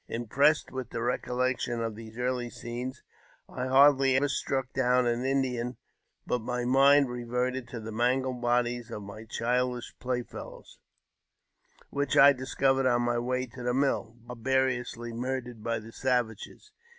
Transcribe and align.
Impressed 0.07 0.69
j 0.69 0.73
with 0.73 0.89
the 0.89 0.99
recollection 1.03 1.79
of 1.79 1.93
these 1.95 2.17
early 2.17 2.49
scenes, 2.49 3.03
I 3.47 3.67
hardly 3.67 4.15
ever 4.15 4.29
struck! 4.29 4.73
down 4.73 5.05
an 5.05 5.23
Indian 5.23 5.77
but 6.25 6.39
my 6.41 6.65
mind 6.65 7.07
reverted 7.07 7.67
to 7.67 7.79
the 7.79 7.91
mangled 7.91 8.41
bodies; 8.41 8.89
of 8.89 9.03
my 9.03 9.25
childish 9.25 9.93
play 9.99 10.23
fellows, 10.23 10.79
which 11.91 12.17
I 12.17 12.33
discovered 12.33 12.87
on 12.87 13.03
my 13.03 13.19
way 13.19 13.45
to 13.45 13.61
the 13.61 13.75
mill, 13.75 14.15
barbarously 14.23 15.13
murdered 15.13 15.63
by 15.63 15.77
the 15.77 15.91
savages. 15.91 16.71